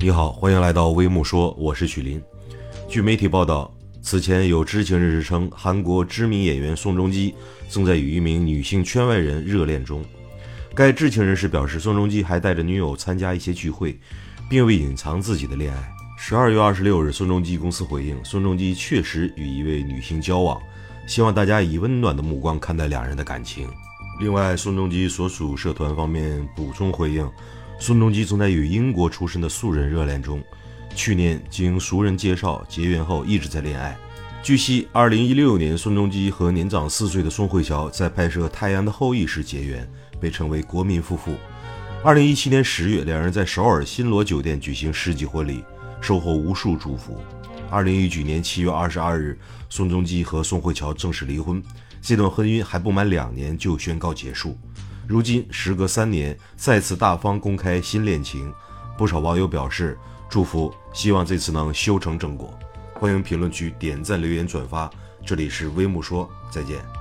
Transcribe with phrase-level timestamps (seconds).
[0.00, 2.22] 你好，欢迎来到微木说，我是许林。
[2.88, 3.68] 据媒体报道，
[4.00, 7.34] 此前有知情人士称，韩国知名演员宋仲基
[7.68, 10.04] 正在与一名女性圈外人热恋中。
[10.72, 13.98] 该知情人士表示，宋仲基还带着女友参加一些聚会，
[14.48, 15.92] 并未隐藏自己的恋爱。
[16.16, 20.60] 十二月二十六日，宋仲基公司回应，宋仲基确实与一位女性交往，
[21.08, 23.68] 希望大家以温暖的目光看待两人的感情。
[24.20, 27.28] 另外，宋仲基所属社团方面补充回应，
[27.80, 30.42] 宋仲基曾在与英国出身的素人热恋中，
[30.96, 33.96] 去年经熟人介绍结缘后一直在恋爱。
[34.42, 39.88] 据悉，二零一六年，宋仲基和年长四岁的宋慧乔在拍摄《太阳的后裔》时结缘，
[40.20, 41.36] 被称为国民夫妇。
[42.02, 45.62] 二零一七年十月，两人在首尔新罗酒店举行世纪婚礼，
[46.00, 47.20] 收获无数祝福。
[47.70, 51.62] 二零一九年七月二十二日，宋仲基和宋慧乔正式离婚。
[52.00, 54.56] 这段婚姻还不满两年就宣告结束，
[55.08, 58.52] 如今时隔三年再次大方公开新恋情，
[58.98, 59.98] 不少网友表示
[60.28, 62.52] 祝福，希望这次能修成正果。
[62.92, 64.90] 欢迎评论区点赞、留言、转发，
[65.24, 66.97] 这里是微木说，再见。